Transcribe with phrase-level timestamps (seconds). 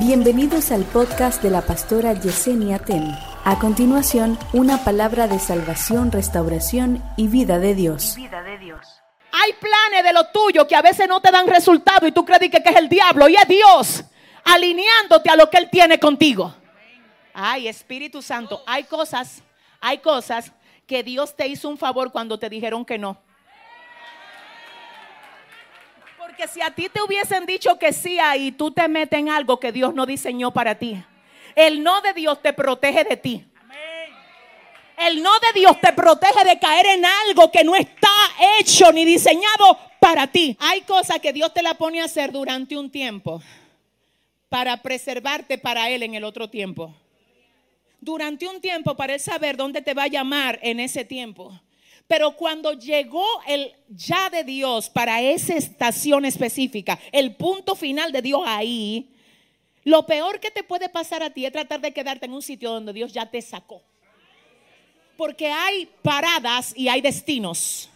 [0.00, 3.14] Bienvenidos al podcast de la pastora Yesenia Ten.
[3.44, 8.16] A continuación, una palabra de salvación, restauración y vida de Dios.
[8.16, 12.50] Hay planes de lo tuyo que a veces no te dan resultado y tú crees
[12.50, 14.04] que, que es el diablo y es Dios
[14.42, 16.54] alineándote a lo que Él tiene contigo.
[17.34, 19.42] Ay, Espíritu Santo, hay cosas,
[19.82, 20.50] hay cosas
[20.86, 23.18] que Dios te hizo un favor cuando te dijeron que no.
[26.40, 29.60] Porque si a ti te hubiesen dicho que sí ahí, tú te metes en algo
[29.60, 30.96] que Dios no diseñó para ti.
[31.54, 33.44] El no de Dios te protege de ti.
[34.96, 38.08] El no de Dios te protege de caer en algo que no está
[38.58, 40.56] hecho ni diseñado para ti.
[40.60, 43.42] Hay cosas que Dios te la pone a hacer durante un tiempo
[44.48, 46.94] para preservarte para Él en el otro tiempo.
[48.00, 51.60] Durante un tiempo para Él saber dónde te va a llamar en ese tiempo.
[52.10, 58.20] Pero cuando llegó el ya de Dios para esa estación específica, el punto final de
[58.20, 59.14] Dios ahí,
[59.84, 62.72] lo peor que te puede pasar a ti es tratar de quedarte en un sitio
[62.72, 63.80] donde Dios ya te sacó.
[65.16, 67.88] Porque hay paradas y hay destinos.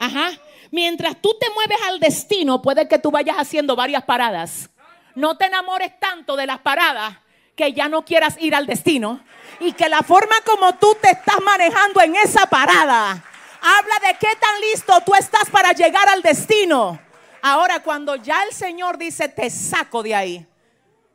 [0.00, 0.32] Ajá.
[0.72, 4.68] Mientras tú te mueves al destino, puede que tú vayas haciendo varias paradas.
[5.14, 7.16] No te enamores tanto de las paradas
[7.54, 9.22] que ya no quieras ir al destino
[9.60, 13.22] y que la forma como tú te estás manejando en esa parada
[13.60, 16.98] habla de qué tan listo tú estás para llegar al destino.
[17.42, 20.46] Ahora, cuando ya el Señor dice, te saco de ahí,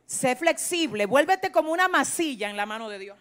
[0.06, 3.18] sé flexible, vuélvete como una masilla en la mano de Dios.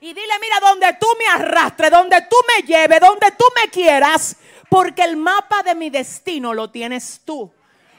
[0.00, 4.36] Y dile, mira, donde tú me arrastres, donde tú me lleves, donde tú me quieras,
[4.68, 7.52] porque el mapa de mi destino lo tienes tú.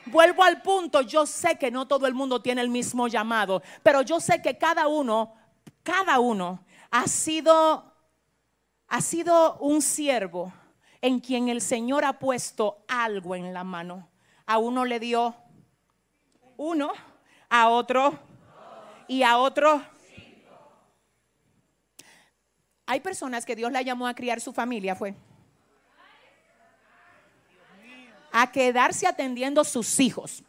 [0.06, 4.02] Vuelvo al punto, yo sé que no todo el mundo tiene el mismo llamado, pero
[4.02, 5.36] yo sé que cada uno,
[5.84, 7.94] cada uno ha sido,
[8.88, 10.54] ha sido un siervo
[11.02, 14.10] en quien el Señor ha puesto algo en la mano.
[14.46, 15.36] A uno le dio
[16.58, 16.92] uno,
[17.50, 18.20] a otro
[19.08, 19.82] y a otro.
[22.86, 25.16] Hay personas que Dios la llamó a criar su familia, fue
[28.32, 30.44] a quedarse atendiendo sus hijos.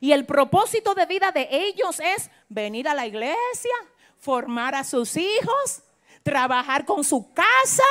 [0.00, 3.72] Y el propósito de vida de ellos es venir a la iglesia,
[4.18, 5.82] formar a sus hijos,
[6.22, 7.84] trabajar con su casa,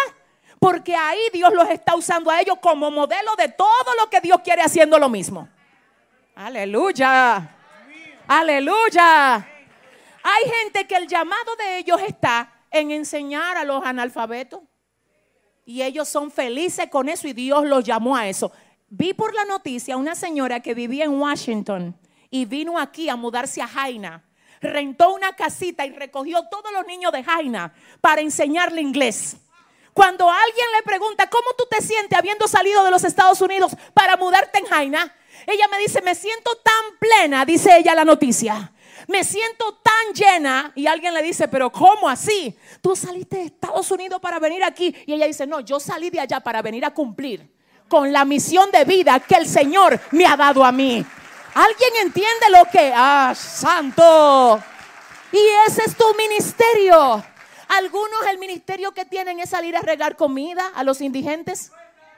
[0.60, 4.40] porque ahí Dios los está usando a ellos como modelo de todo lo que Dios
[4.44, 5.48] quiere haciendo lo mismo.
[6.36, 7.56] Aleluya.
[8.28, 9.36] Aleluya.
[10.24, 14.62] Hay gente que el llamado de ellos está en enseñar a los analfabetos.
[15.68, 18.52] Y ellos son felices con eso y Dios los llamó a eso
[18.90, 21.98] vi por la noticia una señora que vivía en Washington
[22.30, 24.24] y vino aquí a mudarse a Jaina.
[24.66, 29.38] Rentó una casita y recogió todos los niños de Jaina para enseñarle inglés.
[29.94, 34.18] Cuando alguien le pregunta, ¿cómo tú te sientes habiendo salido de los Estados Unidos para
[34.18, 35.16] mudarte en Jaina?
[35.48, 38.74] Ella me dice, me siento tan plena, dice ella la noticia.
[39.08, 40.72] Me siento tan llena.
[40.76, 42.58] Y alguien le dice, pero ¿cómo así?
[42.82, 44.96] Tú saliste de Estados Unidos para venir aquí.
[45.06, 47.50] Y ella dice, no, yo salí de allá para venir a cumplir
[47.88, 51.06] con la misión de vida que el Señor me ha dado a mí.
[51.56, 52.92] ¿Alguien entiende lo que?
[52.94, 54.62] Ah, santo.
[55.32, 57.24] Y ese es tu ministerio.
[57.70, 61.72] Algunos el ministerio que tienen es salir a regar comida a los indigentes.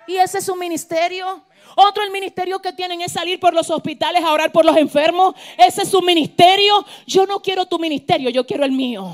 [0.07, 1.43] Y ese es su ministerio.
[1.75, 5.35] Otro el ministerio que tienen es salir por los hospitales a orar por los enfermos.
[5.55, 6.83] Ese es su ministerio.
[7.05, 9.13] Yo no quiero tu ministerio, yo quiero el mío.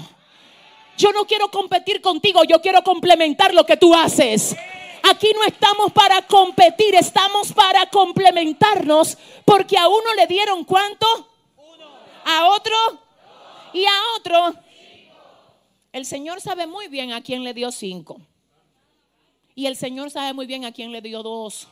[0.98, 4.56] Yo no quiero competir contigo, yo quiero complementar lo que tú haces.
[5.06, 11.06] Aquí no estamos para competir, estamos para complementarnos, porque a uno le dieron cuánto,
[12.24, 12.74] a otro
[13.74, 14.56] y a otro.
[15.92, 18.22] El Señor sabe muy bien a quién le dio cinco.
[19.56, 21.68] Y el Señor sabe muy bien a quién le dio dos.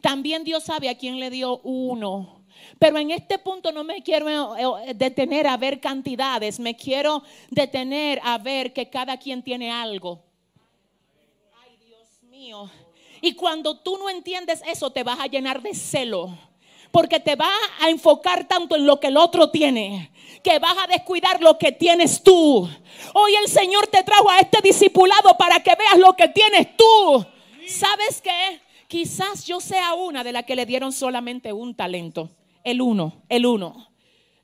[0.00, 2.42] También Dios sabe a quién le dio uno.
[2.80, 8.20] Pero en este punto no me quiero eh, detener a ver cantidades, me quiero detener
[8.24, 10.31] a ver que cada quien tiene algo.
[13.20, 16.36] Y cuando tú no entiendes eso, te vas a llenar de celo.
[16.90, 20.10] Porque te vas a enfocar tanto en lo que el otro tiene,
[20.42, 22.68] que vas a descuidar lo que tienes tú.
[23.14, 27.24] Hoy el Señor te trajo a este discipulado para que veas lo que tienes tú.
[27.66, 28.60] ¿Sabes qué?
[28.88, 32.28] Quizás yo sea una de las que le dieron solamente un talento.
[32.62, 33.88] El uno, el uno.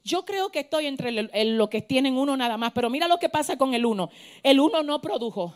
[0.04, 3.28] Yo creo que estoy entre lo que tienen uno nada más, pero mira lo que
[3.28, 4.08] pasa con el uno.
[4.42, 5.52] El uno no produjo.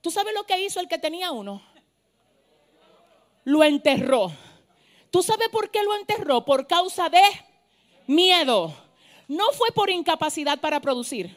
[0.00, 1.62] ¿Tú sabes lo que hizo el que tenía uno?
[3.44, 4.32] Lo enterró.
[5.10, 6.44] ¿Tú sabes por qué lo enterró?
[6.44, 7.22] Por causa de
[8.06, 8.74] miedo.
[9.28, 11.36] No fue por incapacidad para producir.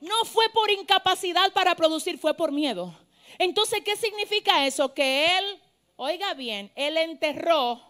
[0.00, 2.92] No fue por incapacidad para producir, fue por miedo.
[3.38, 4.92] Entonces, ¿qué significa eso?
[4.92, 5.60] Que él,
[5.94, 7.80] oiga bien, él enterró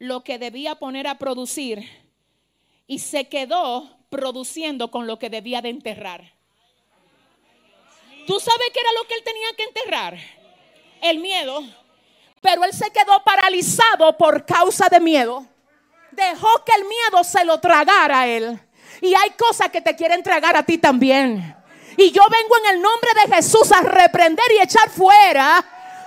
[0.00, 1.88] lo que debía poner a producir
[2.88, 6.37] y se quedó produciendo con lo que debía de enterrar.
[8.28, 10.18] ¿Tú sabes qué era lo que él tenía que enterrar?
[11.00, 11.62] El miedo.
[12.42, 15.46] Pero él se quedó paralizado por causa de miedo.
[16.10, 18.60] Dejó que el miedo se lo tragara a él.
[19.00, 21.56] Y hay cosas que te quieren tragar a ti también.
[21.96, 25.64] Y yo vengo en el nombre de Jesús a reprender y echar fuera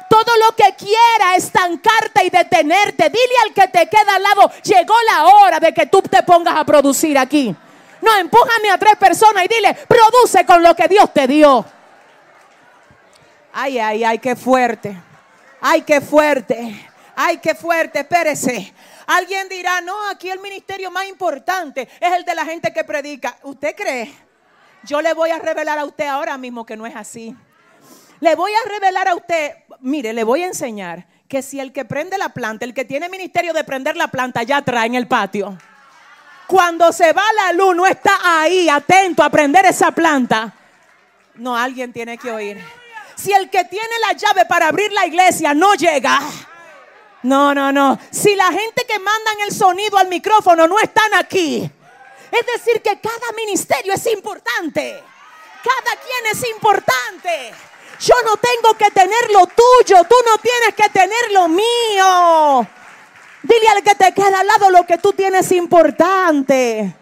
[0.08, 3.10] todo lo que quiera estancarte y detenerte.
[3.10, 6.56] Dile al que te queda al lado, llegó la hora de que tú te pongas
[6.56, 7.56] a producir aquí.
[8.00, 11.66] No, empújame a tres personas y dile, produce con lo que Dios te dio.
[13.54, 14.96] Ay, ay, ay, qué fuerte.
[15.60, 16.90] Ay, qué fuerte.
[17.16, 18.00] Ay, qué fuerte.
[18.00, 18.74] Espérese.
[19.08, 23.38] Alguien dirá, no, aquí el ministerio más importante es el de la gente que predica.
[23.44, 24.14] ¿Usted cree?
[24.84, 27.36] Yo le voy a revelar a usted ahora mismo que no es así.
[28.20, 31.86] Le voy a revelar a usted, mire, le voy a enseñar que si el que
[31.86, 35.08] prende la planta, el que tiene ministerio de prender la planta, ya trae en el
[35.08, 35.58] patio.
[36.48, 40.54] Cuando se va la luz, no está ahí atento a prender esa planta.
[41.36, 42.81] No, alguien tiene que oír.
[43.22, 46.20] Si el que tiene la llave para abrir la iglesia no llega,
[47.24, 48.00] no, no, no.
[48.10, 51.70] Si la gente que mandan el sonido al micrófono no están aquí,
[52.32, 55.04] es decir, que cada ministerio es importante.
[55.64, 57.54] Cada quien es importante.
[58.00, 62.68] Yo no tengo que tener lo tuyo, tú no tienes que tener lo mío.
[63.44, 66.96] Dile al que te queda al lado lo que tú tienes importante.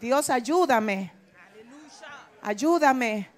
[0.00, 1.12] Dios, ayúdame.
[2.40, 3.37] Ayúdame.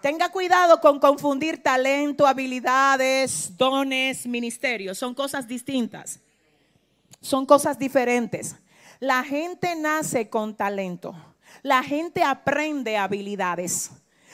[0.00, 4.96] Tenga cuidado con confundir talento, habilidades, dones, ministerios.
[4.96, 6.20] Son cosas distintas.
[7.20, 8.54] Son cosas diferentes.
[9.00, 11.16] La gente nace con talento.
[11.62, 13.90] La gente aprende habilidades.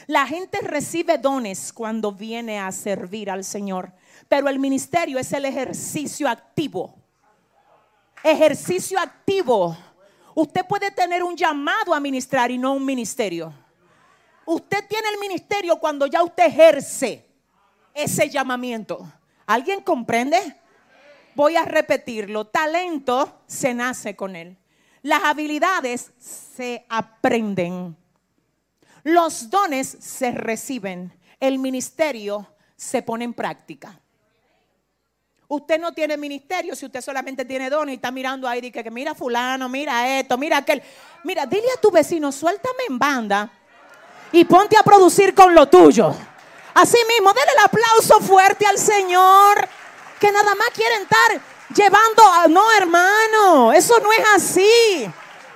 [0.07, 3.91] La gente recibe dones cuando viene a servir al Señor.
[4.29, 6.95] Pero el ministerio es el ejercicio activo.
[8.23, 9.75] Ejercicio activo.
[10.35, 13.64] Usted puede tener un llamado a ministrar y no un ministerio.
[14.47, 17.27] Usted tiene el ministerio cuando ya usted ejerce
[17.95, 19.11] ese llamamiento.
[19.47, 20.39] ¿Alguien comprende?
[21.35, 22.47] Voy a repetirlo.
[22.47, 24.57] Talento se nace con él.
[25.03, 27.97] Las habilidades se aprenden.
[29.03, 31.13] Los dones se reciben.
[31.41, 34.01] El ministerio se pone en práctica.
[35.47, 38.91] Usted no tiene ministerio si usted solamente tiene dones y está mirando ahí y que
[38.91, 40.83] mira fulano, mira esto, mira aquel.
[41.23, 43.53] Mira, dile a tu vecino, suéltame en banda
[44.33, 46.15] y ponte a producir con lo tuyo.
[46.75, 49.69] Así mismo, denle el aplauso fuerte al Señor,
[50.19, 51.41] que nada más quieren estar
[51.75, 52.49] llevando a...
[52.49, 55.09] No, hermano, eso no es así.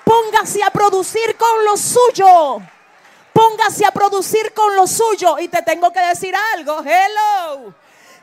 [0.05, 2.63] Póngase a producir con lo suyo.
[3.33, 5.39] Póngase a producir con lo suyo.
[5.41, 7.75] Y te tengo que decir algo, hello.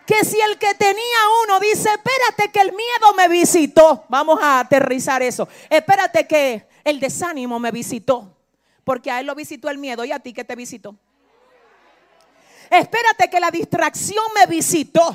[0.06, 4.06] Que si el que tenía uno dice, espérate que el miedo me visitó.
[4.08, 5.50] Vamos a aterrizar eso.
[5.70, 8.35] Espérate que el desánimo me visitó
[8.86, 10.96] porque a él lo visitó el miedo y a ti que te visitó.
[12.70, 15.06] Espérate que la distracción me visitó.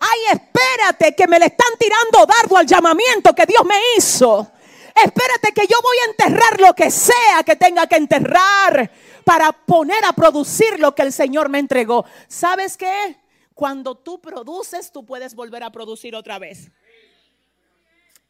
[0.00, 4.50] Ay, espérate que me le están tirando dardo al llamamiento que Dios me hizo.
[4.94, 8.90] Espérate que yo voy a enterrar lo que sea que tenga que enterrar
[9.24, 12.04] para poner a producir lo que el Señor me entregó.
[12.28, 13.16] ¿Sabes qué?
[13.54, 16.70] Cuando tú produces, tú puedes volver a producir otra vez.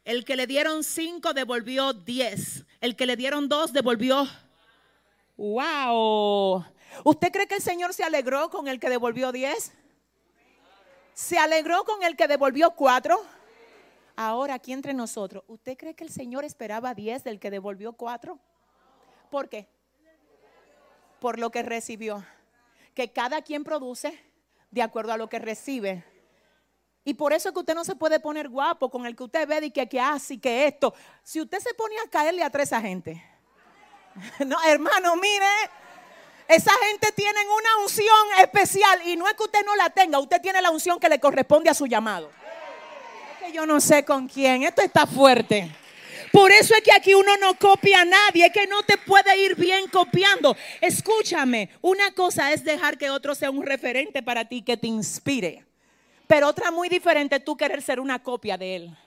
[0.05, 2.63] El que le dieron cinco devolvió diez.
[2.81, 4.27] El que le dieron dos devolvió
[5.37, 6.65] Wow.
[7.03, 9.73] ¿Usted cree que el Señor se alegró con el que devolvió 10?
[11.13, 13.17] ¿Se alegró con el que devolvió 4?
[14.15, 18.39] Ahora aquí entre nosotros, ¿usted cree que el Señor esperaba 10 del que devolvió 4?
[19.29, 19.67] ¿Por qué?
[21.19, 22.23] Por lo que recibió.
[22.93, 24.17] Que cada quien produce
[24.71, 26.05] de acuerdo a lo que recibe.
[27.03, 29.47] Y por eso es que usted no se puede poner guapo con el que usted
[29.47, 30.93] ve y que, que así, que esto.
[31.23, 33.21] Si usted se pone a caerle a tres agentes
[34.45, 35.45] No, hermano, mire.
[36.47, 40.39] Esa gente tiene una unción especial y no es que usted no la tenga, usted
[40.41, 42.29] tiene la unción que le corresponde a su llamado.
[43.33, 45.71] Es que yo no sé con quién, esto está fuerte.
[46.31, 49.41] Por eso es que aquí uno no copia a nadie, es que no te puede
[49.41, 50.55] ir bien copiando.
[50.81, 55.65] Escúchame, una cosa es dejar que otro sea un referente para ti, que te inspire.
[56.27, 58.97] Pero otra muy diferente, tú querer ser una copia de él.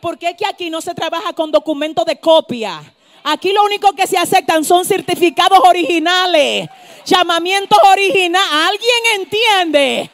[0.00, 2.80] Porque es que aquí no se trabaja con documento de copia.
[3.26, 6.68] Aquí lo único que se aceptan son certificados originales,
[7.06, 8.48] llamamientos originales.
[8.52, 10.10] ¿Alguien entiende?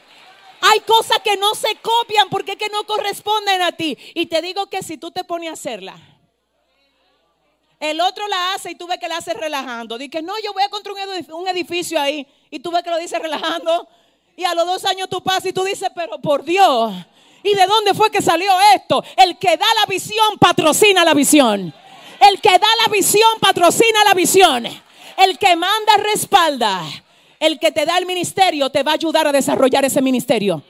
[0.61, 3.99] Hay cosas que no se copian porque que no corresponden a ti.
[4.15, 5.97] Y te digo que si tú te pones a hacerla,
[7.81, 9.99] el otro la hace y tú ves que la hace relajando.
[9.99, 12.25] Dice, no, yo voy a construir un edificio ahí.
[12.49, 13.89] Y tú ves que lo dice relajando.
[14.37, 16.95] Y a los dos años tú pasas y tú dices, pero por Dios,
[17.43, 19.03] ¿Y de dónde fue que salió esto?
[19.17, 21.73] El que da la visión patrocina la visión.
[22.21, 24.67] El que da la visión patrocina la visión.
[24.67, 26.83] El que manda respalda.
[27.39, 30.63] El que te da el ministerio te va a ayudar a desarrollar ese ministerio.